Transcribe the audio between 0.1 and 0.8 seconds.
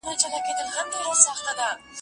چې دروښيیمه